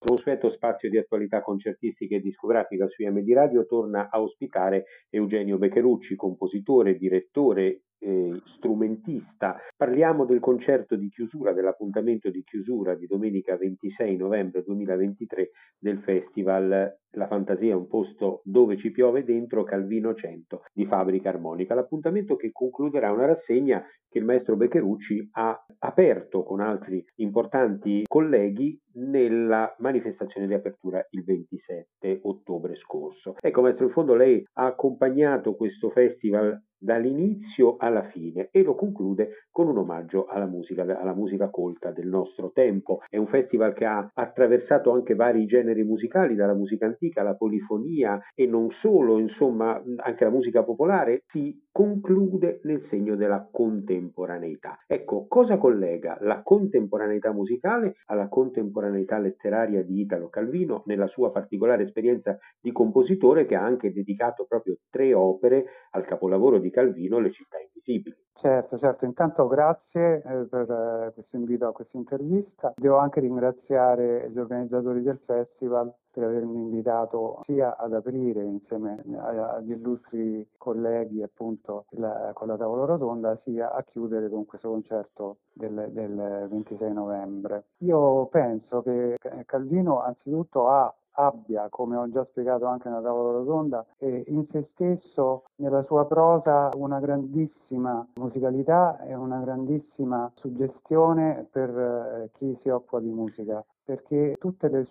consueto 0.00 0.50
spazio 0.52 0.88
di 0.88 0.96
attualità 0.96 1.42
concertistica 1.42 2.16
e 2.16 2.20
discografica 2.20 2.88
su 2.88 3.02
IMD 3.02 3.30
Radio 3.32 3.66
torna 3.66 4.08
a 4.10 4.20
ospitare 4.22 4.86
Eugenio 5.10 5.58
Beccherucci, 5.58 6.16
compositore, 6.16 6.96
direttore 6.96 7.82
eh, 7.98 8.40
strumentista. 8.56 9.58
Parliamo 9.76 10.24
del 10.24 10.40
concerto 10.40 10.96
di 10.96 11.10
chiusura, 11.10 11.52
dell'appuntamento 11.52 12.30
di 12.30 12.42
chiusura 12.42 12.94
di 12.94 13.06
domenica 13.06 13.58
26 13.58 14.16
novembre 14.16 14.62
2023 14.62 15.50
del 15.78 15.98
festival 15.98 16.98
La 17.14 17.26
Fantasia 17.26 17.72
è 17.72 17.74
un 17.74 17.88
posto 17.88 18.40
dove 18.44 18.76
ci 18.76 18.92
piove 18.92 19.24
dentro 19.24 19.64
Calvino 19.64 20.14
100 20.14 20.62
di 20.72 20.86
Fabbrica 20.86 21.28
Armonica. 21.28 21.74
L'appuntamento 21.74 22.36
che 22.36 22.52
concluderà 22.52 23.10
una 23.10 23.26
rassegna 23.26 23.84
che 24.08 24.18
il 24.18 24.24
maestro 24.24 24.56
Beccherucci 24.56 25.30
ha 25.32 25.64
aperto 25.78 26.44
con 26.44 26.60
altri 26.60 27.04
importanti 27.16 28.04
colleghi 28.06 28.78
nella 28.94 29.74
manifestazione 29.78 30.46
di 30.46 30.54
apertura 30.54 31.04
il 31.10 31.24
27 31.24 32.20
ottobre 32.22 32.76
scorso. 32.76 33.34
Ecco, 33.40 33.62
maestro, 33.62 33.86
in 33.86 33.92
fondo 33.92 34.14
lei 34.14 34.44
ha 34.54 34.66
accompagnato 34.66 35.54
questo 35.54 35.90
festival 35.90 36.60
dall'inizio 36.82 37.76
alla 37.76 38.08
fine 38.08 38.48
e 38.50 38.62
lo 38.62 38.74
conclude 38.74 39.46
con 39.50 39.68
un 39.68 39.76
omaggio 39.78 40.24
alla 40.26 40.46
musica, 40.46 40.82
alla 40.82 41.14
musica 41.14 41.50
colta 41.50 41.90
del 41.92 42.08
nostro 42.08 42.50
tempo. 42.52 43.00
È 43.08 43.18
un 43.18 43.26
festival 43.26 43.74
che 43.74 43.84
ha 43.84 44.10
attraversato 44.12 44.90
anche 44.90 45.14
vari 45.14 45.44
generi 45.46 45.84
musicali, 45.84 46.34
dalla 46.34 46.54
musica 46.54 46.86
antica 46.86 46.99
alla 47.14 47.34
polifonia 47.34 48.20
e 48.34 48.46
non 48.46 48.70
solo, 48.80 49.18
insomma, 49.18 49.82
anche 49.96 50.24
la 50.24 50.30
musica 50.30 50.62
popolare 50.62 51.22
si 51.28 51.58
conclude 51.72 52.60
nel 52.64 52.86
segno 52.90 53.16
della 53.16 53.48
contemporaneità. 53.50 54.78
Ecco, 54.86 55.26
cosa 55.26 55.56
collega 55.56 56.18
la 56.20 56.42
contemporaneità 56.42 57.32
musicale 57.32 57.94
alla 58.06 58.28
contemporaneità 58.28 59.18
letteraria 59.18 59.82
di 59.82 60.00
Italo 60.00 60.28
Calvino 60.28 60.82
nella 60.86 61.06
sua 61.06 61.30
particolare 61.30 61.84
esperienza 61.84 62.38
di 62.60 62.72
compositore 62.72 63.46
che 63.46 63.54
ha 63.54 63.64
anche 63.64 63.92
dedicato 63.92 64.44
proprio 64.46 64.76
tre 64.90 65.14
opere 65.14 65.64
al 65.92 66.04
capolavoro 66.04 66.58
di 66.58 66.70
Calvino, 66.70 67.18
Le 67.18 67.32
città 67.32 67.56
invisibili. 67.58 68.16
Certo, 68.40 68.78
certo, 68.78 69.04
intanto 69.04 69.46
grazie 69.48 70.22
eh, 70.22 70.46
per 70.48 70.70
eh, 70.70 71.12
questo 71.12 71.36
invito 71.36 71.66
a 71.66 71.72
questa 71.72 71.98
intervista. 71.98 72.72
Devo 72.74 72.96
anche 72.96 73.20
ringraziare 73.20 74.30
gli 74.30 74.38
organizzatori 74.38 75.02
del 75.02 75.20
festival 75.26 75.92
per 76.10 76.24
avermi 76.24 76.56
invitato 76.56 77.42
sia 77.44 77.76
ad 77.76 77.92
aprire 77.92 78.42
insieme 78.42 79.04
agli 79.18 79.72
illustri 79.72 80.48
colleghi 80.56 81.22
appunto 81.22 81.84
la, 81.90 82.30
con 82.32 82.48
la 82.48 82.56
tavola 82.56 82.86
rotonda 82.86 83.38
sia 83.44 83.72
a 83.72 83.82
chiudere 83.82 84.30
con 84.30 84.46
questo 84.46 84.70
concerto 84.70 85.36
del, 85.52 85.88
del 85.90 86.46
26 86.50 86.92
novembre. 86.94 87.64
Io 87.78 88.24
penso 88.26 88.80
che 88.82 89.18
Calvino 89.44 90.00
anzitutto 90.00 90.68
ha 90.68 90.92
abbia, 91.12 91.68
come 91.68 91.96
ho 91.96 92.08
già 92.10 92.24
spiegato 92.30 92.66
anche 92.66 92.88
nella 92.88 93.02
tavola 93.02 93.38
rotonda, 93.38 93.84
in 93.98 94.46
se 94.50 94.68
stesso, 94.72 95.44
nella 95.56 95.82
sua 95.84 96.06
prosa, 96.06 96.70
una 96.74 97.00
grandissima 97.00 98.06
musicalità 98.14 99.00
e 99.00 99.14
una 99.14 99.40
grandissima 99.40 100.30
suggestione 100.36 101.46
per 101.50 101.70
eh, 101.70 102.30
chi 102.38 102.58
si 102.62 102.68
occupa 102.68 103.00
di 103.00 103.10
musica, 103.10 103.64
perché 103.84 104.36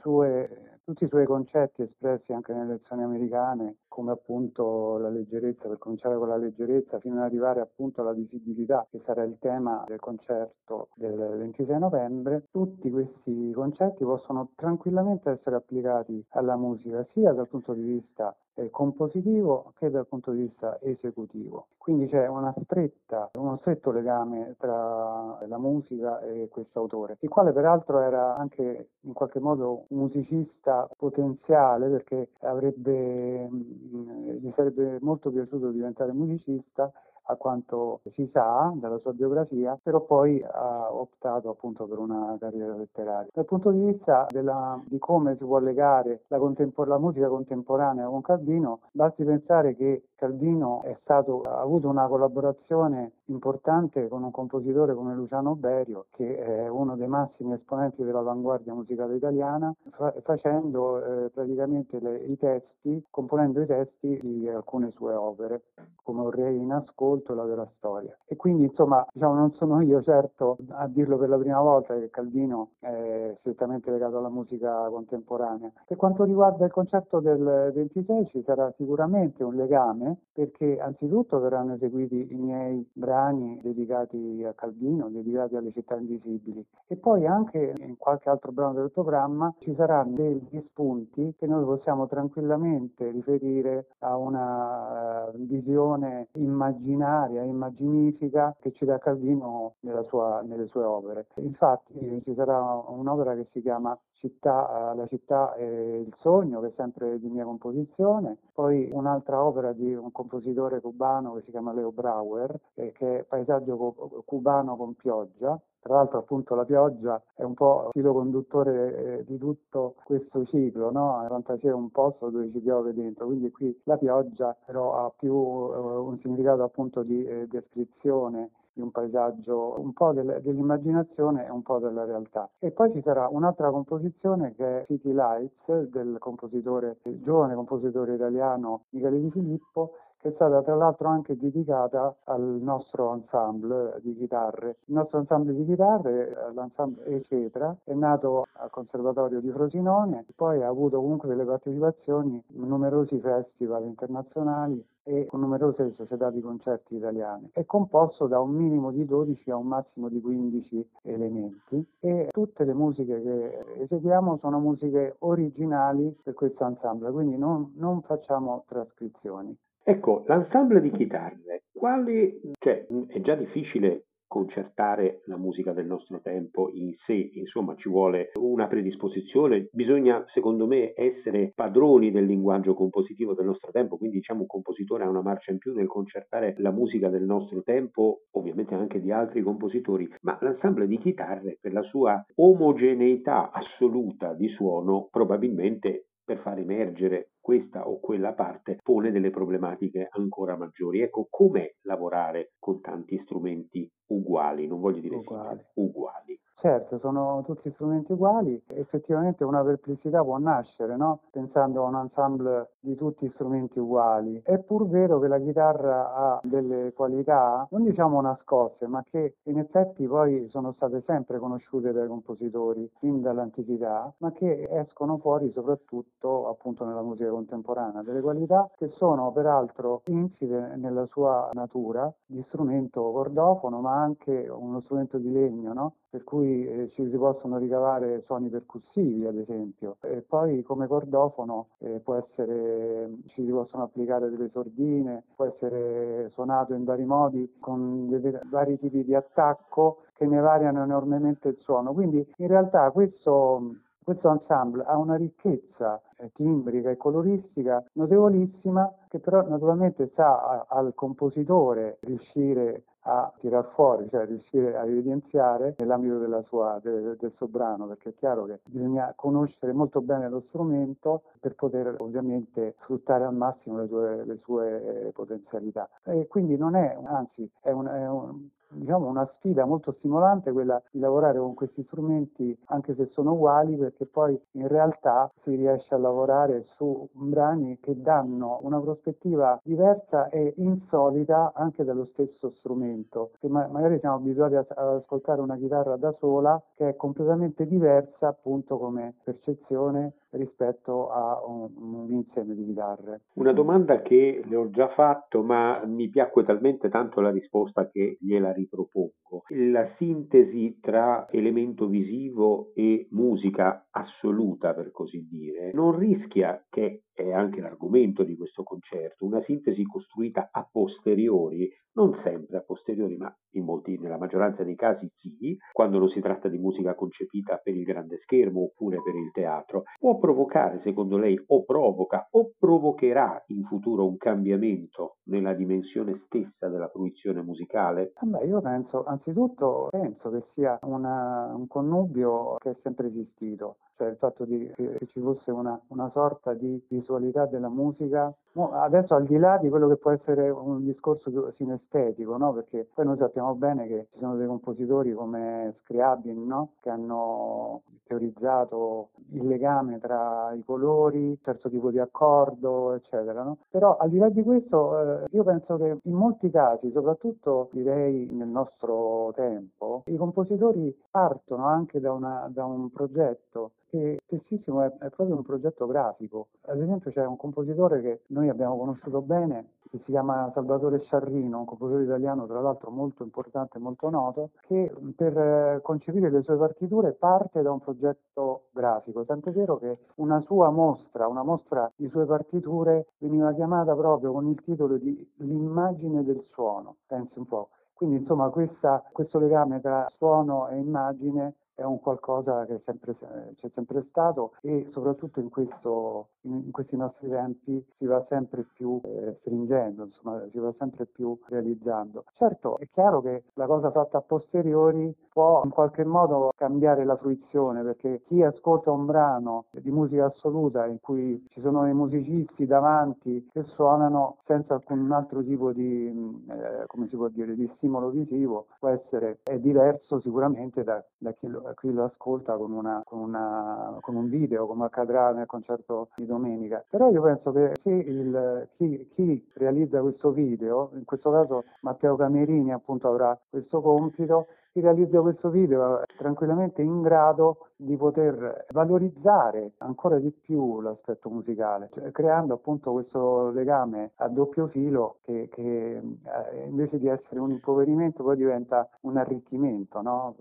sue 0.01 0.79
tutti 0.89 1.03
i 1.03 1.07
suoi 1.07 1.25
concetti 1.27 1.83
espressi 1.83 2.33
anche 2.33 2.51
nelle 2.51 2.73
lezioni 2.73 3.03
americane, 3.03 3.75
come 3.99 4.11
appunto 4.11 4.97
la 4.97 5.09
leggerezza, 5.09 5.67
per 5.67 5.77
cominciare 5.77 6.15
con 6.15 6.29
la 6.29 6.37
leggerezza, 6.37 6.99
fino 6.99 7.17
ad 7.17 7.23
arrivare 7.23 7.59
appunto 7.59 7.99
alla 7.99 8.13
visibilità, 8.13 8.87
che 8.89 9.01
sarà 9.05 9.23
il 9.23 9.37
tema 9.39 9.83
del 9.87 9.99
concerto 9.99 10.87
del 10.95 11.15
26 11.15 11.79
novembre, 11.79 12.45
tutti 12.49 12.89
questi 12.89 13.51
concetti 13.51 14.05
possono 14.05 14.51
tranquillamente 14.55 15.31
essere 15.31 15.57
applicati 15.57 16.23
alla 16.29 16.55
musica, 16.55 17.05
sia 17.11 17.33
dal 17.33 17.49
punto 17.49 17.73
di 17.73 17.81
vista 17.81 18.33
eh, 18.59 18.69
compositivo 18.69 19.73
che 19.77 19.89
dal 19.89 20.07
punto 20.07 20.31
di 20.31 20.41
vista 20.41 20.77
esecutivo. 20.81 21.67
Quindi 21.77 22.07
c'è 22.07 22.27
stretta, 22.63 23.29
uno 23.33 23.57
stretto 23.61 23.91
legame 23.91 24.55
tra 24.59 25.39
la 25.47 25.57
musica 25.57 26.21
e 26.21 26.49
questo 26.51 26.79
autore, 26.79 27.17
il 27.19 27.29
quale 27.29 27.51
peraltro 27.51 27.99
era 27.99 28.35
anche 28.35 28.89
in 29.01 29.13
qualche 29.13 29.39
modo 29.39 29.85
un 29.87 29.99
musicista 29.99 30.89
potenziale 30.97 31.87
perché 31.89 32.29
avrebbe, 32.41 33.49
gli 33.89 34.51
sarebbe 34.55 34.97
molto 35.01 35.31
piaciuto 35.31 35.71
diventare 35.71 36.13
musicista 36.13 36.91
a 37.29 37.35
quanto 37.35 38.01
si 38.13 38.27
sa 38.33 38.71
dalla 38.75 38.97
sua 38.99 39.13
biografia, 39.13 39.79
però 39.81 40.01
poi 40.01 40.43
ha 40.43 40.91
optato 40.91 41.49
appunto 41.49 41.85
per 41.85 41.99
una 41.99 42.35
carriera 42.39 42.75
letteraria. 42.75 43.29
Dal 43.31 43.45
punto 43.45 43.69
di 43.69 43.83
vista 43.83 44.25
della, 44.29 44.81
di 44.85 44.97
come 44.97 45.35
si 45.37 45.45
può 45.45 45.59
legare 45.59 46.23
la, 46.27 46.39
contempor- 46.39 46.87
la, 46.87 46.97
musica 46.97 47.27
contemporanea 47.27 48.07
con 48.07 48.21
Calvino, 48.21 48.79
basti 48.91 49.23
pensare 49.23 49.75
che 49.75 50.08
Calvino 50.19 50.83
stato, 51.01 51.41
ha 51.41 51.61
avuto 51.61 51.87
una 51.87 52.07
collaborazione 52.07 53.11
importante 53.25 54.07
con 54.07 54.23
un 54.23 54.31
compositore 54.31 54.93
come 54.93 55.13
Luciano 55.13 55.55
Berio, 55.55 56.07
che 56.11 56.37
è 56.37 56.67
uno 56.67 56.95
dei 56.95 57.07
massimi 57.07 57.53
esponenti 57.53 58.03
dell'avanguardia 58.03 58.73
musicale 58.73 59.15
italiana, 59.15 59.73
fa- 59.91 60.13
facendo 60.23 61.25
eh, 61.25 61.29
praticamente 61.29 61.99
le, 61.99 62.17
i 62.17 62.37
testi, 62.37 63.03
componendo 63.09 63.61
i 63.61 63.65
testi 63.65 64.19
di 64.21 64.49
alcune 64.49 64.91
sue 64.95 65.13
opere, 65.13 65.63
come 66.03 66.21
Un 66.21 66.31
re 66.31 66.51
in 66.51 66.71
ascolto, 66.71 67.29
molto 67.29 67.33
la 67.33 67.43
vera 67.43 67.69
storia. 67.77 68.17
E 68.25 68.35
quindi 68.35 68.63
insomma 68.63 69.05
diciamo, 69.11 69.33
non 69.35 69.53
sono 69.53 69.81
io 69.81 70.01
certo 70.01 70.57
a 70.69 70.87
dirlo 70.87 71.17
per 71.17 71.29
la 71.29 71.37
prima 71.37 71.59
volta 71.59 71.93
che 71.95 72.09
Calvino 72.09 72.71
è 72.79 73.35
strettamente 73.39 73.91
legato 73.91 74.17
alla 74.17 74.29
musica 74.29 74.87
contemporanea. 74.89 75.71
Per 75.85 75.97
quanto 75.97 76.23
riguarda 76.23 76.65
il 76.65 76.71
concerto 76.71 77.19
del 77.19 77.71
26 77.73 78.27
ci 78.29 78.43
sarà 78.43 78.71
sicuramente 78.77 79.43
un 79.43 79.55
legame 79.55 80.08
perché 80.31 80.79
anzitutto 80.79 81.39
verranno 81.39 81.73
eseguiti 81.73 82.27
i 82.31 82.35
miei 82.35 82.87
brani 82.93 83.59
dedicati 83.61 84.43
a 84.45 84.53
Calvino, 84.53 85.09
dedicati 85.09 85.55
alle 85.55 85.71
città 85.71 85.95
invisibili 85.95 86.65
e 86.87 86.95
poi 86.95 87.25
anche 87.25 87.75
in 87.79 87.97
qualche 87.97 88.29
altro 88.29 88.51
brano 88.51 88.73
del 88.73 88.91
programma 88.91 89.53
ci 89.59 89.73
saranno 89.75 90.15
degli 90.15 90.63
spunti 90.69 91.33
che 91.37 91.45
noi 91.45 91.63
possiamo 91.65 92.07
tranquillamente 92.07 93.09
riferire 93.11 93.87
a 93.99 94.15
una 94.17 95.25
uh, 95.25 95.31
visione 95.35 96.27
immaginaria 96.33 97.43
immaginifica 97.43 98.55
che 98.59 98.71
ci 98.71 98.85
dà 98.85 98.97
Calvino 98.97 99.75
sua, 100.07 100.41
nelle 100.43 100.67
sue 100.67 100.83
opere. 100.83 101.27
Infatti 101.35 102.21
ci 102.23 102.33
sarà 102.33 102.59
un'opera 102.59 103.35
che 103.35 103.47
si 103.51 103.61
chiama 103.61 103.97
città, 104.19 104.93
La 104.95 105.07
città 105.07 105.53
e 105.55 106.01
il 106.05 106.13
sogno, 106.21 106.59
che 106.61 106.67
è 106.67 106.73
sempre 106.75 107.19
di 107.19 107.29
mia 107.29 107.45
composizione, 107.45 108.37
poi 108.53 108.89
un'altra 108.91 109.43
opera 109.43 109.71
di 109.71 109.93
un 109.99 110.11
compositore 110.11 110.81
cubano 110.81 111.33
che 111.33 111.43
si 111.43 111.51
chiama 111.51 111.73
Leo 111.73 111.91
Brauer, 111.91 112.59
che 112.73 112.93
è 112.97 113.23
Paesaggio 113.23 114.23
cubano 114.25 114.75
con 114.75 114.95
pioggia, 114.95 115.59
tra 115.81 115.95
l'altro 115.95 116.19
appunto 116.19 116.55
la 116.55 116.65
pioggia 116.65 117.21
è 117.35 117.43
un 117.43 117.53
po' 117.53 117.85
il 117.85 117.91
filo 117.93 118.13
conduttore 118.13 119.19
eh, 119.19 119.23
di 119.25 119.37
tutto 119.37 119.95
questo 120.03 120.45
ciclo, 120.45 120.91
no? 120.91 121.21
La 121.21 121.27
fantasia 121.29 121.71
è 121.71 121.73
un 121.73 121.89
posto 121.89 122.29
dove 122.29 122.51
ci 122.51 122.59
piove 122.59 122.93
dentro, 122.93 123.25
quindi 123.25 123.51
qui 123.51 123.79
la 123.83 123.97
pioggia 123.97 124.55
però 124.65 125.05
ha 125.05 125.11
più 125.17 125.33
eh, 125.33 125.77
un 125.77 126.17
significato 126.21 126.63
appunto 126.63 127.03
di 127.03 127.25
eh, 127.25 127.47
descrizione 127.47 128.51
di 128.79 128.81
un 128.81 128.91
paesaggio, 128.91 129.75
un 129.79 129.93
po' 129.93 130.13
del, 130.13 130.39
dell'immaginazione 130.41 131.45
e 131.45 131.49
un 131.49 131.61
po' 131.61 131.79
della 131.79 132.05
realtà. 132.05 132.49
E 132.59 132.71
poi 132.71 132.91
ci 132.93 133.01
sarà 133.01 133.27
un'altra 133.29 133.69
composizione 133.69 134.55
che 134.55 134.81
è 134.81 134.85
City 134.85 135.11
Lights 135.11 135.89
del 135.89 136.15
compositore, 136.19 136.97
il 137.03 137.21
giovane 137.21 137.55
compositore 137.55 138.15
italiano 138.15 138.83
Michele 138.91 139.19
Di 139.19 139.31
Filippo, 139.31 139.91
che 140.19 140.29
è 140.29 140.31
stata 140.33 140.61
tra 140.61 140.75
l'altro 140.75 141.07
anche 141.07 141.37
dedicata 141.37 142.15
al 142.25 142.41
nostro 142.41 143.13
ensemble 143.13 143.99
di 144.01 144.15
chitarre. 144.15 144.77
Il 144.85 144.95
nostro 144.95 145.19
ensemble 145.19 145.53
di 145.53 145.65
chitarre, 145.65 146.51
l'ensemble 146.53 147.05
Ecetra, 147.05 147.75
è 147.83 147.93
nato 147.93 148.47
al 148.53 148.69
Conservatorio 148.69 149.39
di 149.39 149.49
Frosinone, 149.49 150.25
poi 150.35 150.61
ha 150.61 150.67
avuto 150.67 150.99
comunque 150.99 151.29
delle 151.29 151.45
partecipazioni 151.45 152.43
in 152.47 152.67
numerosi 152.67 153.19
festival 153.19 153.85
internazionali 153.85 154.85
e 155.03 155.25
con 155.25 155.39
numerose 155.39 155.93
società 155.95 156.29
di 156.29 156.39
concerti 156.39 156.95
italiane. 156.95 157.49
È 157.53 157.65
composto 157.65 158.27
da 158.27 158.39
un 158.39 158.51
minimo 158.51 158.91
di 158.91 159.05
12 159.05 159.49
a 159.49 159.55
un 159.55 159.67
massimo 159.67 160.07
di 160.07 160.21
15 160.21 160.89
elementi 161.03 161.83
e 161.99 162.27
tutte 162.31 162.63
le 162.63 162.73
musiche 162.73 163.21
che 163.21 163.81
eseguiamo 163.83 164.37
sono 164.37 164.59
musiche 164.59 165.15
originali 165.19 166.15
per 166.21 166.35
questo 166.35 166.65
ensemble, 166.65 167.11
quindi 167.11 167.37
non, 167.37 167.73
non 167.77 168.01
facciamo 168.01 168.65
trascrizioni. 168.67 169.57
Ecco, 169.89 170.23
l'ensemble 170.27 170.81
di 170.81 170.91
chitarre, 170.91 171.63
quali, 171.73 172.39
cioè, 172.59 172.85
è 173.07 173.21
già 173.21 173.33
difficile 173.33 174.03
concertare 174.27 175.23
la 175.25 175.35
musica 175.35 175.73
del 175.73 175.87
nostro 175.87 176.21
tempo 176.21 176.69
in 176.71 176.93
sé, 177.07 177.31
insomma 177.33 177.73
ci 177.75 177.89
vuole 177.89 178.29
una 178.35 178.67
predisposizione, 178.67 179.67
bisogna 179.71 180.23
secondo 180.31 180.67
me 180.67 180.93
essere 180.95 181.53
padroni 181.55 182.11
del 182.11 182.25
linguaggio 182.25 182.75
compositivo 182.75 183.33
del 183.33 183.47
nostro 183.47 183.71
tempo, 183.71 183.97
quindi 183.97 184.17
diciamo 184.17 184.41
un 184.41 184.45
compositore 184.45 185.05
ha 185.05 185.09
una 185.09 185.23
marcia 185.23 185.49
in 185.51 185.57
più 185.57 185.73
nel 185.73 185.87
concertare 185.87 186.53
la 186.59 186.69
musica 186.69 187.09
del 187.09 187.23
nostro 187.23 187.63
tempo, 187.63 188.25
ovviamente 188.33 188.75
anche 188.75 189.01
di 189.01 189.11
altri 189.11 189.41
compositori, 189.41 190.07
ma 190.21 190.37
l'ensemble 190.41 190.85
di 190.85 190.99
chitarre 190.99 191.57
per 191.59 191.73
la 191.73 191.81
sua 191.81 192.23
omogeneità 192.35 193.49
assoluta 193.49 194.35
di 194.35 194.49
suono 194.49 195.07
probabilmente 195.09 196.09
per 196.29 196.37
far 196.41 196.59
emergere 196.59 197.31
questa 197.49 197.89
o 197.89 197.99
quella 197.99 198.35
parte 198.35 198.77
pone 198.79 199.09
delle 199.09 199.31
problematiche 199.31 200.07
ancora 200.11 200.55
maggiori. 200.55 201.01
Ecco, 201.01 201.25
come 201.31 201.77
lavorare 201.81 202.53
con 202.59 202.79
tanti 202.79 203.17
strumenti 203.17 203.89
uguali, 204.11 204.67
non 204.67 204.79
voglio 204.79 204.99
dire 204.99 205.15
uguali. 205.15 205.57
Simili, 205.57 205.65
uguali. 205.73 206.39
Certo, 206.61 206.99
sono 206.99 207.41
tutti 207.45 207.71
strumenti 207.71 208.11
uguali, 208.11 208.61
effettivamente 208.67 209.45
una 209.45 209.63
perplessità 209.63 210.21
può 210.21 210.37
nascere, 210.39 210.97
no? 210.97 211.21
pensando 211.31 211.85
a 211.85 211.87
un 211.87 211.95
ensemble 211.95 212.71
di 212.81 212.97
tutti 212.97 213.31
strumenti 213.33 213.79
uguali. 213.79 214.41
È 214.43 214.57
pur 214.57 214.89
vero 214.89 215.19
che 215.19 215.29
la 215.29 215.39
chitarra 215.39 216.13
ha 216.13 216.41
delle 216.43 216.91
qualità, 216.91 217.65
non 217.71 217.85
diciamo 217.85 218.19
nascoste, 218.19 218.87
ma 218.87 219.01
che 219.09 219.35
in 219.43 219.57
effetti 219.57 220.05
poi 220.05 220.49
sono 220.51 220.73
state 220.73 221.01
sempre 221.05 221.39
conosciute 221.39 221.93
dai 221.93 222.09
compositori 222.09 222.91
fin 222.99 223.21
dall'antichità, 223.21 224.13
ma 224.17 224.33
che 224.33 224.67
escono 224.69 225.17
fuori 225.17 225.49
soprattutto 225.53 226.49
appunto 226.49 226.83
nella 226.83 227.01
musica 227.01 227.29
contemporanea, 227.29 228.01
delle 228.01 228.19
qualità 228.19 228.69
che 228.75 228.91
sono 228.97 229.31
peraltro 229.31 230.01
insite 230.07 230.73
nella 230.75 231.05
sua 231.05 231.49
natura 231.53 232.13
di 232.25 232.43
strumento 232.49 233.13
cordofono, 233.13 233.79
ma 233.79 233.93
anche 233.93 234.49
uno 234.49 234.81
strumento 234.81 235.17
di 235.17 235.31
legno, 235.31 235.71
no? 235.71 235.93
per 236.09 236.23
cui 236.23 236.48
eh, 236.49 236.91
ci 236.93 237.09
si 237.09 237.17
possono 237.17 237.57
ricavare 237.57 238.23
suoni 238.25 238.49
percussivi 238.49 239.25
ad 239.25 239.37
esempio. 239.37 239.97
E 240.01 240.23
poi 240.27 240.63
come 240.63 240.87
cordofono 240.87 241.67
eh, 241.79 241.99
può 242.03 242.15
essere, 242.15 243.09
ci 243.27 243.45
si 243.45 243.51
possono 243.51 243.83
applicare 243.83 244.29
delle 244.29 244.49
sordine, 244.51 245.23
può 245.35 245.45
essere 245.45 246.31
suonato 246.33 246.73
in 246.73 246.83
vari 246.83 247.05
modi 247.05 247.55
con 247.59 248.07
vari 248.49 248.79
tipi 248.79 249.03
di 249.03 249.15
attacco 249.15 250.03
che 250.13 250.25
ne 250.25 250.39
variano 250.39 250.83
enormemente 250.83 251.49
il 251.49 251.57
suono, 251.61 251.93
quindi 251.93 252.25
in 252.37 252.47
realtà 252.47 252.91
questo 252.91 253.75
questo 254.09 254.31
ensemble 254.31 254.83
ha 254.85 254.97
una 254.97 255.15
ricchezza 255.15 256.01
eh, 256.17 256.31
timbrica 256.33 256.89
e 256.89 256.97
coloristica 256.97 257.83
notevolissima 257.93 258.91
che 259.07 259.19
però 259.19 259.47
naturalmente 259.47 260.09
sta 260.13 260.65
al 260.67 260.93
compositore 260.95 261.97
riuscire 262.01 262.85
a 263.01 263.31
tirar 263.39 263.69
fuori, 263.75 264.09
cioè 264.09 264.25
riuscire 264.25 264.75
a 264.75 264.85
evidenziare 264.85 265.75
nell'ambito 265.77 266.43
sua, 266.47 266.79
del, 266.81 267.17
del 267.19 267.31
suo 267.37 267.47
brano, 267.47 267.87
perché 267.87 268.09
è 268.09 268.13
chiaro 268.15 268.45
che 268.45 268.59
bisogna 268.65 269.13
conoscere 269.15 269.73
molto 269.73 270.01
bene 270.01 270.27
lo 270.27 270.43
strumento 270.47 271.21
per 271.39 271.55
poter 271.55 271.95
ovviamente 271.99 272.75
sfruttare 272.81 273.23
al 273.23 273.35
massimo 273.35 273.79
le 273.79 273.87
sue, 273.87 274.25
le 274.25 274.39
sue 274.43 275.07
eh, 275.07 275.11
potenzialità. 275.11 275.87
E 276.03 276.27
quindi 276.27 276.57
non 276.57 276.75
è, 276.75 276.97
anzi, 277.03 277.49
è 277.61 277.71
un, 277.71 277.87
è 277.87 278.07
un 278.07 278.47
diciamo, 278.71 279.07
una 279.07 279.29
sfida 279.37 279.65
molto 279.65 279.93
stimolante 279.97 280.51
quella 280.51 280.81
di 280.91 280.99
lavorare 280.99 281.39
con 281.39 281.53
questi 281.53 281.83
strumenti 281.83 282.57
anche 282.65 282.95
se 282.95 283.09
sono 283.13 283.33
uguali 283.33 283.75
perché 283.75 284.05
poi 284.05 284.39
in 284.51 284.67
realtà 284.67 285.31
si 285.43 285.55
riesce 285.55 285.93
a 285.93 285.97
lavorare 285.97 286.67
su 286.75 287.07
brani 287.11 287.79
che 287.79 287.99
danno 287.99 288.59
una 288.63 288.79
prospettiva 288.79 289.59
diversa 289.63 290.29
e 290.29 290.53
insolita 290.57 291.51
anche 291.55 291.83
dallo 291.83 292.09
stesso 292.13 292.53
strumento 292.59 293.31
che 293.39 293.47
ma- 293.47 293.67
magari 293.67 293.99
siamo 293.99 294.15
abituati 294.15 294.55
ad 294.55 294.67
ascoltare 294.69 295.41
una 295.41 295.57
chitarra 295.57 295.95
da 295.97 296.13
sola 296.19 296.61
che 296.75 296.89
è 296.89 296.95
completamente 296.95 297.65
diversa 297.65 298.27
appunto 298.27 298.77
come 298.77 299.15
percezione 299.23 300.13
rispetto 300.31 301.09
a 301.09 301.41
un, 301.45 301.69
un, 301.75 302.11
insieme 302.11 302.53
di 302.55 302.65
chitarre. 302.65 303.21
Una 303.33 303.51
domanda 303.51 304.01
che 304.01 304.43
le 304.45 304.55
ho 304.55 304.69
già 304.69 304.87
fatto, 304.89 305.41
ma 305.41 305.81
mi 305.85 306.07
piacque 306.09 306.43
talmente 306.43 306.89
tanto 306.89 307.21
la 307.21 307.31
risposta 307.31 307.87
che 307.89 308.17
gliela 308.19 308.51
ripropongo. 308.59 309.43
La 309.49 309.93
sintesi 309.97 310.79
tra 310.79 311.27
elemento 311.31 311.87
visivo 311.87 312.71
e 312.75 313.07
musica 313.11 313.87
assoluta, 313.89 314.73
per 314.73 314.91
così 314.91 315.27
dire, 315.29 315.71
non 315.73 315.97
rischia 315.97 316.65
che 316.69 317.05
è 317.23 317.33
anche 317.33 317.61
l'argomento 317.61 318.23
di 318.23 318.35
questo 318.35 318.63
concerto, 318.63 319.25
una 319.25 319.43
sintesi 319.43 319.83
costruita 319.83 320.49
a 320.51 320.67
posteriori, 320.69 321.69
non 321.93 322.19
sempre 322.23 322.57
a 322.57 322.61
posteriori, 322.61 323.17
ma 323.17 323.33
molti, 323.61 323.97
nella 323.99 324.17
maggioranza 324.17 324.63
dei 324.63 324.75
casi 324.75 325.09
sì, 325.19 325.57
quando 325.71 325.99
non 325.99 326.09
si 326.09 326.19
tratta 326.21 326.47
di 326.47 326.57
musica 326.57 326.95
concepita 326.95 327.57
per 327.57 327.75
il 327.75 327.83
grande 327.83 328.19
schermo 328.23 328.61
oppure 328.61 329.01
per 329.01 329.15
il 329.15 329.31
teatro, 329.31 329.83
può 329.97 330.17
provocare, 330.17 330.81
secondo 330.83 331.17
lei, 331.17 331.41
o 331.47 331.63
provoca 331.63 332.27
o 332.31 332.51
provocherà 332.57 333.43
in 333.47 333.63
futuro 333.63 334.07
un 334.07 334.17
cambiamento 334.17 335.17
nella 335.23 335.53
dimensione 335.53 336.21
stessa 336.25 336.67
della 336.69 336.89
fruizione 336.89 337.41
musicale? 337.41 338.13
Beh, 338.21 338.45
io 338.45 338.61
penso, 338.61 339.03
anzitutto 339.05 339.87
penso 339.91 340.29
che 340.29 340.43
sia 340.53 340.77
una, 340.83 341.53
un 341.55 341.67
connubio 341.67 342.55
che 342.57 342.71
è 342.71 342.75
sempre 342.81 343.07
esistito 343.07 343.77
cioè 343.99 344.07
il 344.07 344.15
fatto 344.15 344.45
di, 344.45 344.71
che, 344.75 345.07
ci 345.11 345.19
fosse 345.19 345.51
una, 345.51 345.77
una, 345.87 346.09
sorta 346.13 346.53
di 346.53 346.81
visualità 347.09 347.45
della 347.45 347.69
musica. 347.69 348.31
adesso 348.53 349.15
al 349.15 349.25
di 349.25 349.37
là 349.37 349.57
di 349.57 349.69
quello 349.69 349.87
che 349.87 349.95
può 349.95 350.11
essere 350.11 350.49
un 350.49 350.83
discorso 350.83 351.53
sinestetico, 351.55 352.37
no? 352.37 352.53
perché 352.53 352.87
poi 352.93 353.05
noi 353.05 353.17
sappiamo 353.17 353.55
bene 353.55 353.87
che 353.87 354.07
ci 354.11 354.19
sono 354.19 354.35
dei 354.35 354.47
compositori 354.47 355.13
come 355.13 355.75
Scriabin 355.83 356.45
no? 356.45 356.71
che 356.81 356.89
hanno 356.89 357.81
teorizzato 358.03 359.09
il 359.31 359.47
legame 359.47 359.99
tra 359.99 360.51
i 360.53 360.63
colori, 360.65 361.29
un 361.29 361.37
certo 361.41 361.69
tipo 361.69 361.89
di 361.89 361.99
accordo, 361.99 362.93
eccetera. 362.93 363.43
No? 363.43 363.57
Però 363.69 363.95
al 363.97 364.09
di 364.09 364.17
là 364.17 364.29
di 364.29 364.43
questo 364.43 365.23
eh, 365.23 365.25
io 365.31 365.43
penso 365.43 365.77
che 365.77 365.99
in 366.03 366.13
molti 366.13 366.49
casi, 366.49 366.91
soprattutto 366.91 367.69
direi 367.71 368.27
nel 368.31 368.47
nostro 368.47 369.31
tempo, 369.35 370.03
i 370.07 370.17
compositori 370.17 370.95
partono 371.09 371.65
anche 371.65 371.99
da, 371.99 372.11
una, 372.11 372.49
da 372.51 372.65
un 372.65 372.91
progetto 372.91 373.71
che 373.89 374.19
spessissimo 374.25 374.83
è, 374.83 374.87
è, 374.99 375.09
proprio 375.09 375.35
un 375.35 375.43
progetto 375.43 375.87
grafico. 375.87 376.47
Ad 376.67 376.79
esempio 376.79 376.98
c'è 376.99 377.25
un 377.25 377.37
compositore 377.37 378.01
che 378.01 378.21
noi 378.27 378.49
abbiamo 378.49 378.77
conosciuto 378.77 379.21
bene, 379.21 379.73
che 379.89 379.97
si 379.99 380.11
chiama 380.11 380.51
Salvatore 380.53 381.01
Sciarrino, 381.05 381.59
un 381.59 381.65
compositore 381.65 382.03
italiano 382.03 382.45
tra 382.45 382.59
l'altro 382.59 382.91
molto 382.91 383.23
importante 383.23 383.77
e 383.77 383.81
molto 383.81 384.09
noto, 384.09 384.49
che 384.67 384.93
per 385.15 385.37
eh, 385.37 385.79
concepire 385.81 386.29
le 386.29 386.43
sue 386.43 386.57
partiture 386.57 387.13
parte 387.13 387.61
da 387.61 387.71
un 387.71 387.79
progetto 387.79 388.65
grafico, 388.71 389.23
tant'è 389.23 389.51
vero 389.51 389.77
che 389.77 389.97
una 390.15 390.41
sua 390.45 390.69
mostra, 390.69 391.27
una 391.27 391.43
mostra 391.43 391.91
di 391.95 392.07
sue 392.09 392.25
partiture 392.25 393.07
veniva 393.19 393.53
chiamata 393.53 393.95
proprio 393.95 394.31
con 394.31 394.47
il 394.47 394.61
titolo 394.63 394.97
di 394.97 395.27
L'immagine 395.37 396.23
del 396.23 396.43
suono, 396.51 396.97
pensi 397.07 397.39
un 397.39 397.45
po'. 397.45 397.69
Quindi 397.93 398.17
insomma 398.17 398.49
questa, 398.49 399.03
questo 399.11 399.39
legame 399.39 399.81
tra 399.81 400.09
suono 400.17 400.69
e 400.69 400.77
immagine 400.77 401.55
è 401.79 401.83
un 401.83 401.99
qualcosa 401.99 402.65
che 402.65 402.81
sempre, 402.85 403.15
c'è 403.17 403.69
sempre 403.73 404.05
stato 404.09 404.53
e 404.61 404.89
soprattutto 404.91 405.39
in, 405.39 405.49
questo, 405.49 406.27
in, 406.41 406.71
questi 406.71 406.97
nostri 406.97 407.29
tempi 407.29 407.83
si 407.97 408.05
va 408.05 408.25
sempre 408.27 408.65
più 408.73 408.99
eh, 409.03 409.37
stringendo, 409.39 410.03
insomma, 410.03 410.43
si 410.51 410.59
va 410.59 410.73
sempre 410.77 411.05
più 411.05 411.37
realizzando. 411.47 412.25
Certo, 412.37 412.77
è 412.79 412.87
chiaro 412.91 413.21
che 413.21 413.43
la 413.53 413.65
cosa 413.65 413.91
fatta 413.91 414.17
a 414.17 414.21
posteriori 414.21 415.15
può 415.31 415.61
in 415.63 415.69
qualche 415.69 416.03
modo 416.03 416.51
cambiare 416.55 417.05
la 417.05 417.15
fruizione 417.15 417.81
perché 417.83 418.21
chi 418.27 418.43
ascolta 418.43 418.91
un 418.91 419.05
brano 419.05 419.65
di 419.71 419.89
musica 419.89 420.25
assoluta 420.25 420.85
in 420.85 420.99
cui 420.99 421.45
ci 421.49 421.61
sono 421.61 421.87
i 421.87 421.93
musicisti 421.93 422.65
davanti 422.65 423.47
che 423.53 423.63
suonano 423.75 424.37
senza 424.45 424.73
alcun 424.73 425.09
altro 425.11 425.43
tipo 425.43 425.71
di, 425.71 426.07
eh, 426.07 426.85
come 426.87 427.07
si 427.07 427.15
può 427.15 427.29
dire, 427.29 427.55
di 427.55 427.71
stimolo 427.77 428.09
visivo 428.09 428.67
può 428.79 428.89
essere 428.89 429.39
è 429.43 429.57
diverso 429.57 430.19
sicuramente 430.21 430.83
da, 430.83 431.03
da 431.17 431.31
chi 431.33 431.47
lo, 431.47 431.68
chi 431.77 431.91
lo 431.91 432.05
ascolta 432.05 432.55
con, 432.55 432.71
una, 432.71 433.01
con, 433.05 433.19
una, 433.19 433.97
con, 434.01 434.15
un 434.15 434.29
video 434.29 434.65
come 434.67 434.85
accadrà 434.85 435.31
nel 435.31 435.45
concerto 435.45 436.09
di 436.15 436.25
domenica. 436.25 436.83
Però 436.89 437.09
io 437.11 437.21
penso 437.21 437.51
che 437.51 437.73
il, 437.83 438.67
chi, 438.77 439.09
chi, 439.13 439.49
realizza 439.53 440.01
questo 440.01 440.31
video, 440.31 440.91
in 440.93 441.05
questo 441.05 441.31
caso 441.31 441.63
Matteo 441.81 442.15
Camerini 442.15 442.71
appunto 442.71 443.07
avrà 443.07 443.37
questo 443.49 443.81
compito, 443.81 444.47
chi 444.71 444.81
realizza 444.81 445.21
questo 445.21 445.49
video 445.49 446.03
tranquillamente 446.17 446.81
in 446.81 447.01
grado 447.01 447.69
di 447.75 447.95
poter 447.95 448.65
valorizzare 448.71 449.73
ancora 449.77 450.19
di 450.19 450.31
più 450.31 450.81
l'aspetto 450.81 451.29
musicale, 451.29 451.89
cioè, 451.93 452.11
creando 452.11 452.55
appunto 452.55 452.91
questo 452.91 453.51
legame 453.51 454.11
a 454.15 454.27
doppio 454.27 454.67
filo 454.67 455.19
che, 455.23 455.49
che 455.51 455.95
eh, 455.97 456.67
invece 456.67 456.99
di 456.99 457.07
essere 457.07 457.39
un 457.39 457.51
impoverimento 457.51 458.23
poi 458.23 458.35
diventa 458.35 458.89
un 459.01 459.17
arricchimento 459.17 460.01
no? 460.01 460.35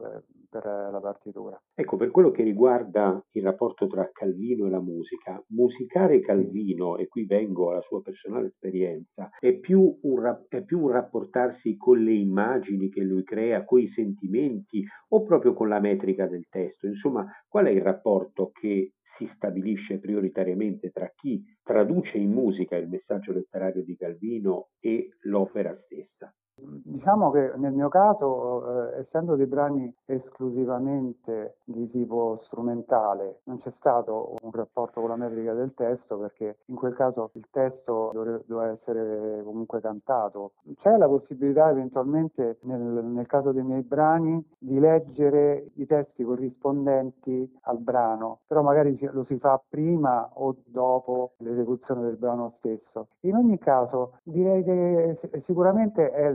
per 0.48 0.64
la 0.64 1.00
partitura. 1.00 1.60
Ecco, 1.74 1.96
per 1.96 2.10
quello 2.10 2.30
che 2.30 2.42
riguarda 2.42 3.22
il 3.32 3.42
rapporto 3.42 3.86
tra 3.86 4.08
Calvino 4.12 4.66
e 4.66 4.70
la 4.70 4.80
musica, 4.80 5.42
musicare 5.48 6.20
Calvino, 6.20 6.96
e 6.96 7.06
qui 7.06 7.26
vengo 7.26 7.70
alla 7.70 7.82
sua 7.82 8.00
personale 8.00 8.48
esperienza, 8.48 9.30
è 9.38 9.52
più 9.54 9.98
un, 10.02 10.38
è 10.48 10.62
più 10.62 10.80
un 10.80 10.90
rapportarsi 10.90 11.76
con 11.76 12.02
le 12.02 12.14
immagini 12.14 12.88
che 12.88 13.02
lui 13.02 13.22
crea, 13.22 13.64
con 13.64 13.80
i 13.80 13.88
sentimenti 14.18 14.84
o 15.08 15.22
proprio 15.24 15.54
con 15.54 15.68
la 15.68 15.80
metrica 15.80 16.26
del 16.26 16.46
testo? 16.48 16.86
Insomma, 16.86 17.26
qual 17.46 17.66
è 17.66 17.70
il 17.70 17.82
rapporto 17.82 18.50
che 18.50 18.92
si 19.16 19.30
stabilisce 19.34 19.98
prioritariamente 19.98 20.90
tra 20.90 21.10
chi 21.14 21.42
traduce 21.62 22.18
in 22.18 22.30
musica 22.30 22.76
il 22.76 22.88
messaggio 22.88 23.32
letterario 23.32 23.82
di 23.82 23.96
Calvino 23.96 24.68
e 24.80 25.10
l'opera 25.22 25.76
stessa? 25.84 26.32
Diciamo 26.60 27.30
che 27.30 27.52
nel 27.56 27.72
mio 27.72 27.88
caso, 27.88 28.92
eh, 28.92 29.00
essendo 29.00 29.36
dei 29.36 29.46
brani 29.46 29.92
esclusivamente 30.06 31.56
di 31.64 31.88
tipo 31.90 32.40
strumentale, 32.44 33.40
non 33.44 33.60
c'è 33.60 33.72
stato 33.78 34.34
un 34.42 34.50
rapporto 34.50 35.00
con 35.00 35.10
la 35.10 35.16
metrica 35.16 35.52
del 35.52 35.72
testo 35.74 36.18
perché 36.18 36.58
in 36.66 36.74
quel 36.74 36.94
caso 36.94 37.30
il 37.34 37.46
testo 37.50 38.10
doveva 38.46 38.72
essere 38.72 39.42
comunque 39.44 39.80
cantato. 39.80 40.52
C'è 40.80 40.96
la 40.96 41.06
possibilità 41.06 41.70
eventualmente 41.70 42.58
nel, 42.62 42.80
nel 42.80 43.26
caso 43.26 43.52
dei 43.52 43.62
miei 43.62 43.82
brani 43.82 44.44
di 44.58 44.78
leggere 44.78 45.70
i 45.74 45.86
testi 45.86 46.24
corrispondenti 46.24 47.58
al 47.62 47.78
brano, 47.78 48.40
però 48.46 48.62
magari 48.62 48.98
lo 49.12 49.24
si 49.24 49.38
fa 49.38 49.60
prima 49.68 50.28
o 50.34 50.56
dopo 50.66 51.32
l'esecuzione 51.38 52.02
del 52.02 52.16
brano 52.16 52.54
stesso. 52.58 53.08
In 53.20 53.36
ogni 53.36 53.58
caso 53.58 54.18
direi 54.22 54.64
che 54.64 55.42
sicuramente 55.46 56.10
è 56.10 56.32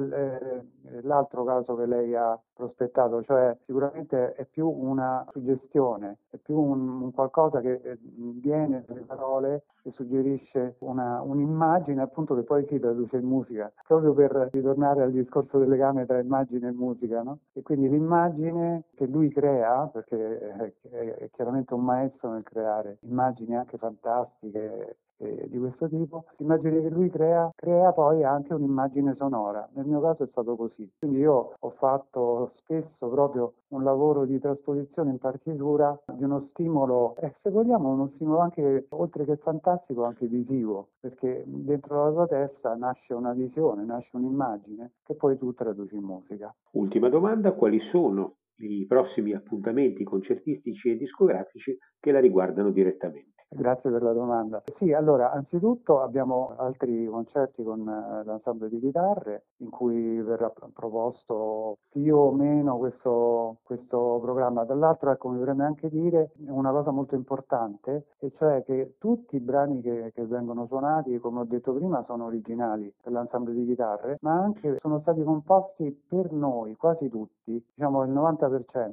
l'altro 1.01 1.43
caso 1.43 1.75
che 1.75 1.85
lei 1.85 2.15
ha 2.15 2.39
prospettato, 2.53 3.23
cioè 3.23 3.55
sicuramente 3.65 4.33
è 4.33 4.45
più 4.45 4.67
una 4.67 5.25
suggestione, 5.31 6.17
è 6.29 6.37
più 6.37 6.59
un, 6.59 7.01
un 7.01 7.11
qualcosa 7.11 7.59
che 7.61 7.81
eh, 7.83 7.97
viene 8.01 8.83
dalle 8.87 9.01
parole 9.01 9.63
e 9.83 9.91
suggerisce 9.95 10.75
una, 10.79 11.21
un'immagine 11.21 12.01
appunto 12.01 12.35
che 12.35 12.43
poi 12.43 12.65
si 12.67 12.79
traduce 12.79 13.17
in 13.17 13.25
musica, 13.25 13.71
proprio 13.85 14.13
per 14.13 14.49
ritornare 14.51 15.03
al 15.03 15.11
discorso 15.11 15.57
del 15.57 15.69
legame 15.69 16.05
tra 16.05 16.19
immagine 16.19 16.69
e 16.69 16.71
musica, 16.71 17.21
no? 17.21 17.39
E 17.53 17.61
quindi 17.61 17.89
l'immagine 17.89 18.83
che 18.95 19.05
lui 19.05 19.29
crea, 19.29 19.89
perché 19.91 20.39
è, 20.39 20.73
è, 20.89 21.15
è 21.15 21.29
chiaramente 21.31 21.73
un 21.73 21.83
maestro 21.83 22.31
nel 22.31 22.43
creare 22.43 22.97
immagini 23.01 23.55
anche 23.55 23.77
fantastiche, 23.77 24.97
eh, 25.17 25.47
di 25.49 25.57
questo 25.57 25.87
tipo, 25.87 26.25
l'immagine 26.37 26.81
che 26.81 26.89
lui 26.89 27.09
crea, 27.09 27.51
crea 27.55 27.91
poi 27.91 28.23
anche 28.23 28.53
un'immagine 28.53 29.15
sonora. 29.17 29.67
Nel 29.73 29.85
mio 29.85 30.01
caso 30.01 30.23
è 30.23 30.27
stato 30.27 30.55
così. 30.55 30.89
Quindi 30.97 31.19
io 31.19 31.53
ho 31.57 31.69
fatto 31.77 32.51
spesso 32.59 33.07
proprio 33.09 33.53
un 33.69 33.83
lavoro 33.83 34.25
di 34.25 34.39
trasposizione 34.39 35.11
in 35.11 35.17
partitura 35.17 35.97
di 36.13 36.23
uno 36.23 36.47
stimolo, 36.51 37.15
e 37.17 37.33
se 37.41 37.49
vogliamo 37.49 37.89
uno 37.89 38.11
stimolo 38.15 38.39
anche, 38.39 38.85
oltre 38.89 39.25
che 39.25 39.37
fantastico, 39.37 40.03
anche 40.03 40.27
visivo, 40.27 40.89
perché 40.99 41.43
dentro 41.45 42.05
la 42.05 42.11
tua 42.11 42.27
testa 42.27 42.75
nasce 42.75 43.13
una 43.13 43.33
visione, 43.33 43.83
nasce 43.83 44.15
un'immagine 44.15 44.91
che 45.03 45.15
poi 45.15 45.37
tu 45.37 45.53
traduci 45.53 45.95
in 45.95 46.03
musica. 46.03 46.53
Ultima 46.71 47.09
domanda, 47.09 47.51
quali 47.53 47.79
sono 47.91 48.35
i 48.57 48.85
prossimi 48.87 49.33
appuntamenti 49.33 50.03
concertistici 50.03 50.89
e 50.89 50.97
discografici 50.97 51.77
che 51.99 52.11
la 52.11 52.19
riguardano 52.19 52.71
direttamente? 52.71 53.33
Grazie 53.55 53.91
per 53.91 54.01
la 54.01 54.13
domanda. 54.13 54.63
Sì, 54.77 54.93
allora, 54.93 55.31
anzitutto 55.31 56.01
abbiamo 56.01 56.55
altri 56.57 57.05
concerti 57.05 57.63
con 57.63 57.87
eh, 57.87 58.23
l'ensemble 58.25 58.67
di 58.67 58.79
chitarre 58.79 59.45
in 59.57 59.69
cui 59.69 60.19
verrà 60.21 60.51
proposto 60.73 61.77
più 61.89 62.15
o 62.15 62.31
meno 62.31 62.77
questo, 62.77 63.57
questo 63.61 64.19
programma. 64.21 64.63
Dall'altro, 64.63 65.11
ecco, 65.11 65.29
mi 65.29 65.39
preme 65.39 65.65
anche 65.65 65.89
dire 65.89 66.31
una 66.47 66.71
cosa 66.71 66.89
molto 66.89 67.13
importante, 67.13 68.07
e 68.17 68.31
cioè 68.37 68.63
che 68.63 68.95
tutti 68.97 69.35
i 69.35 69.39
brani 69.39 69.81
che, 69.81 70.11
che 70.15 70.25
vengono 70.25 70.65
suonati, 70.65 71.19
come 71.19 71.41
ho 71.41 71.45
detto 71.45 71.73
prima, 71.73 72.03
sono 72.05 72.25
originali 72.25 72.91
per 73.01 73.11
l'ensemble 73.11 73.53
di 73.53 73.65
chitarre, 73.65 74.17
ma 74.21 74.33
anche 74.33 74.77
sono 74.81 74.99
stati 75.01 75.21
composti 75.21 75.95
per 76.07 76.31
noi, 76.31 76.75
quasi 76.75 77.07
tutti, 77.07 77.63
diciamo 77.75 78.03
il 78.03 78.11
90% 78.11 78.42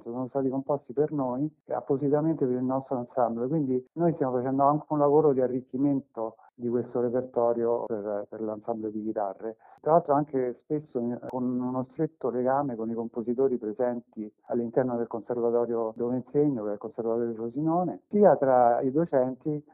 sono 0.02 0.28
stati 0.28 0.48
composti 0.48 0.92
per 0.92 1.12
noi, 1.12 1.50
appositamente 1.68 2.46
per 2.46 2.56
il 2.56 2.62
nostro 2.62 2.98
ensemble. 2.98 3.48
Quindi 3.48 3.84
noi 3.92 4.12
stiamo 4.14 4.36
facendo 4.36 4.64
anche 4.64 4.86
un 4.88 4.98
lavoro 4.98 5.32
di 5.32 5.40
arricchimento 5.40 6.36
di 6.54 6.68
questo 6.68 7.00
repertorio 7.00 7.84
per, 7.86 8.26
per 8.28 8.40
l'ensemble 8.42 8.90
di 8.90 9.02
chitarre. 9.02 9.56
Tra 9.80 9.92
l'altro 9.92 10.14
anche 10.14 10.60
spesso 10.64 11.00
con 11.28 11.60
uno 11.60 11.86
stretto 11.92 12.28
legame 12.28 12.76
con 12.76 12.90
i 12.90 12.94
compositori 12.94 13.56
presenti 13.56 14.30
all'interno 14.46 14.96
del 14.96 15.06
conservatorio 15.06 15.92
dove 15.96 16.16
insegno, 16.16 16.64
che 16.64 16.70
è 16.70 16.72
il 16.74 16.78
Conservatorio 16.78 17.28
di 17.28 17.34
Frosinone, 17.34 18.00
sia 18.10 18.36
tra 18.36 18.80
i 18.82 18.90
docenti 18.90 19.64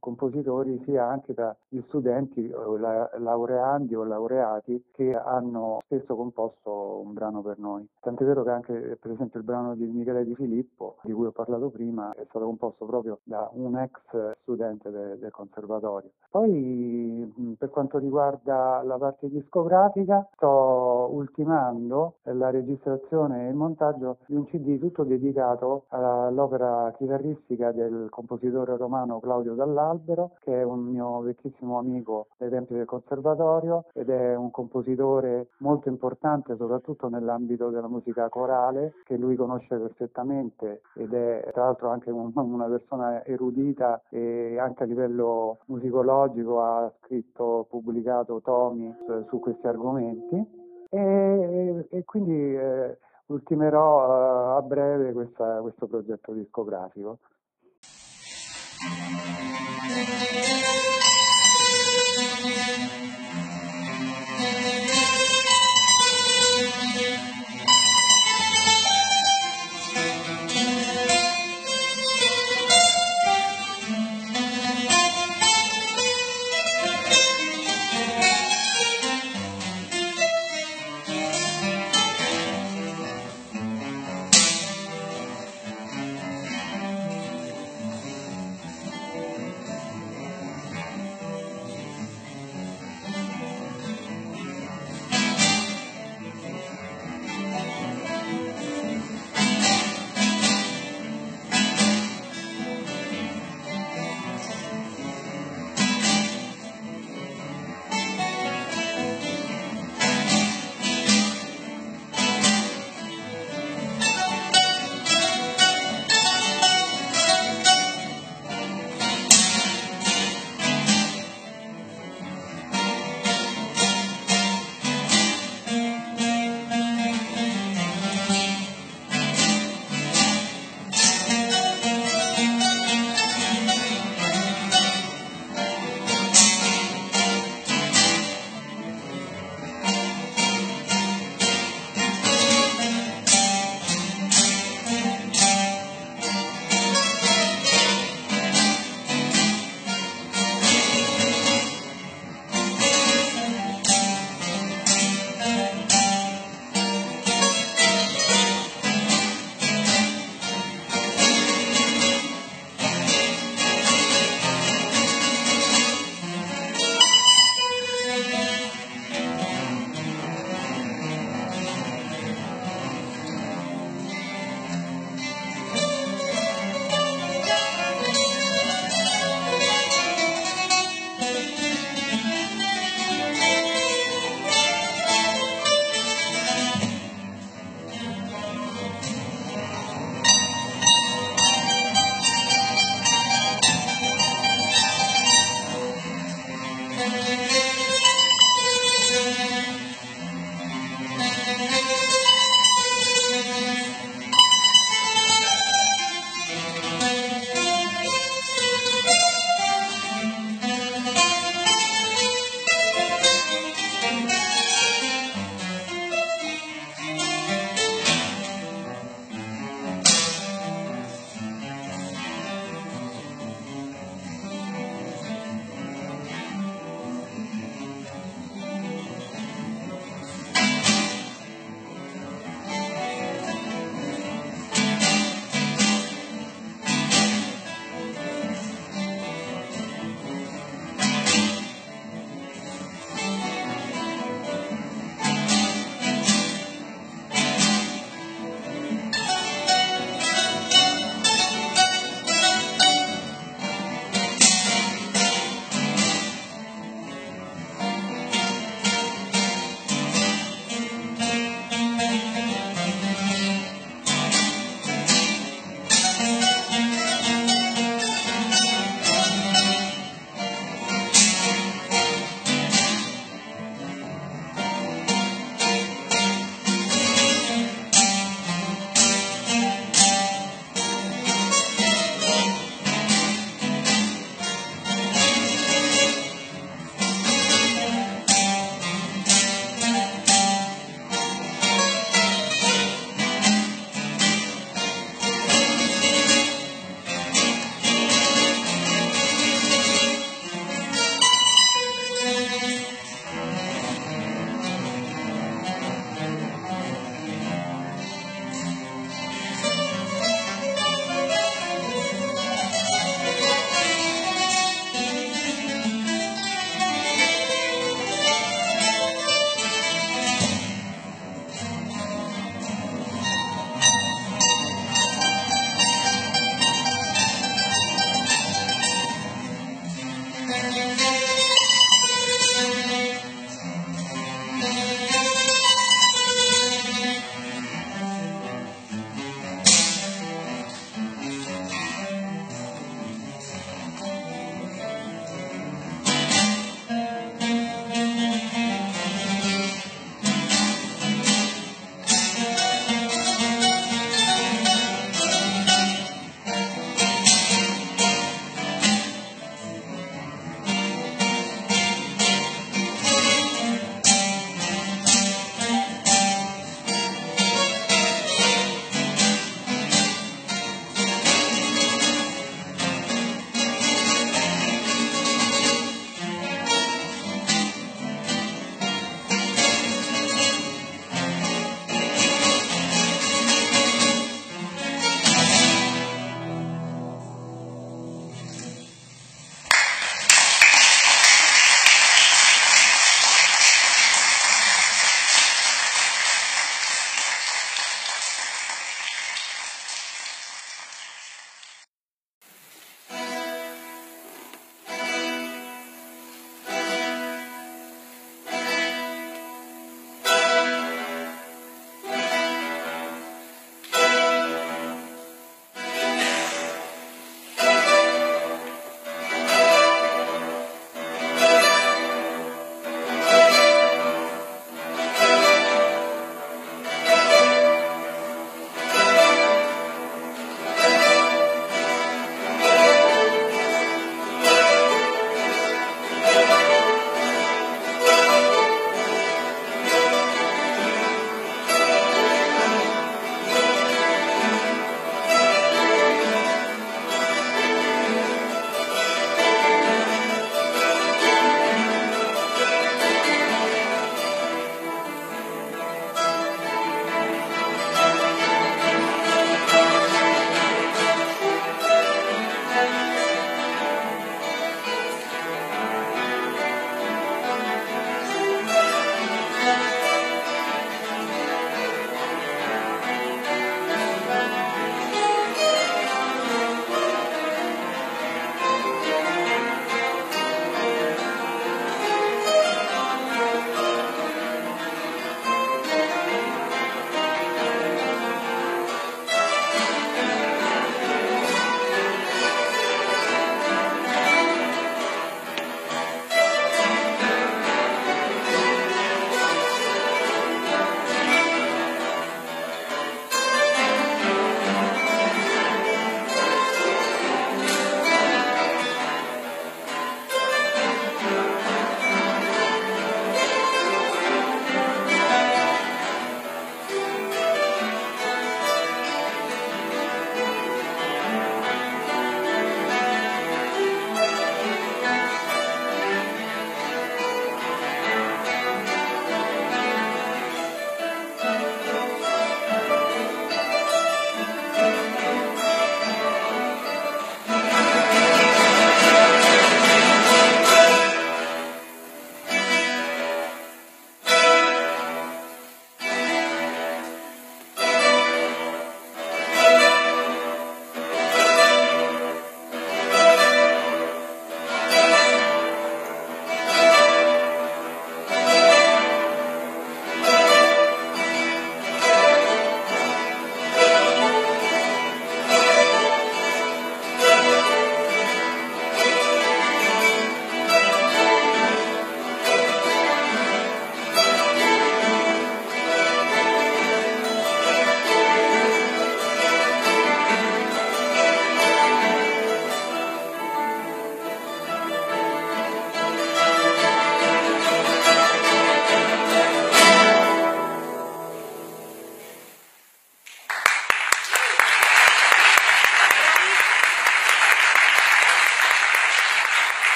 compositori 0.00 0.80
sia 0.84 1.06
anche 1.06 1.34
gli 1.68 1.80
studenti 1.86 2.48
laureandi 2.48 3.94
o 3.94 4.04
laureati 4.04 4.84
che 4.92 5.14
hanno 5.14 5.78
spesso 5.84 6.16
composto 6.16 7.00
un 7.04 7.12
brano 7.12 7.42
per 7.42 7.58
noi. 7.58 7.86
Tant'è 8.00 8.24
vero 8.24 8.42
che 8.42 8.50
anche 8.50 8.98
per 9.00 9.10
esempio 9.10 9.40
il 9.40 9.44
brano 9.44 9.74
di 9.74 9.86
Michele 9.86 10.24
Di 10.24 10.34
Filippo, 10.34 10.96
di 11.02 11.12
cui 11.12 11.26
ho 11.26 11.32
parlato 11.32 11.70
prima, 11.70 12.12
è 12.14 12.24
stato 12.28 12.44
composto 12.44 12.84
proprio 12.86 13.18
da 13.22 13.48
un 13.52 13.78
ex 13.78 14.36
studente 14.42 14.90
de, 14.90 15.18
del 15.18 15.30
conservatorio. 15.30 16.10
Poi 16.30 17.54
per 17.58 17.70
quanto 17.70 17.98
riguarda 17.98 18.82
la 18.82 18.96
parte 18.96 19.28
discografica, 19.28 20.28
sto 20.34 21.08
ultimando 21.12 22.16
la 22.22 22.50
registrazione 22.50 23.46
e 23.46 23.50
il 23.50 23.54
montaggio 23.54 24.18
di 24.26 24.34
un 24.34 24.44
CD 24.46 24.78
tutto 24.78 25.04
dedicato 25.04 25.84
all'opera 25.88 26.92
chitarristica 26.96 27.72
del 27.72 28.08
compositore 28.10 28.76
romano 28.76 29.20
Claudio 29.20 29.54
Dall'Albero, 29.66 30.32
che 30.40 30.60
è 30.60 30.62
un 30.62 30.80
mio 30.80 31.20
vecchissimo 31.20 31.78
amico 31.78 32.28
dai 32.38 32.50
tempi 32.50 32.74
del 32.74 32.86
conservatorio 32.86 33.86
ed 33.92 34.08
è 34.10 34.34
un 34.34 34.50
compositore 34.50 35.48
molto 35.58 35.88
importante 35.88 36.56
soprattutto 36.56 37.08
nell'ambito 37.08 37.70
della 37.70 37.88
musica 37.88 38.28
corale 38.28 38.94
che 39.04 39.16
lui 39.16 39.36
conosce 39.36 39.76
perfettamente 39.76 40.82
ed 40.94 41.12
è 41.12 41.50
tra 41.52 41.64
l'altro 41.64 41.90
anche 41.90 42.10
un, 42.10 42.30
una 42.34 42.66
persona 42.66 43.24
erudita 43.24 44.02
e 44.08 44.58
anche 44.58 44.82
a 44.82 44.86
livello 44.86 45.58
musicologico 45.66 46.04
Logico 46.06 46.62
ha 46.62 46.92
scritto, 47.00 47.66
pubblicato 47.68 48.40
tomi 48.40 48.94
su, 49.04 49.24
su 49.28 49.38
questi 49.38 49.66
argomenti 49.66 50.36
e, 50.88 51.86
e 51.90 52.04
quindi 52.04 52.56
eh, 52.56 52.98
ultimerò 53.26 54.54
eh, 54.54 54.58
a 54.58 54.62
breve 54.62 55.12
questa, 55.12 55.60
questo 55.60 55.86
progetto 55.86 56.32
discografico. 56.32 57.18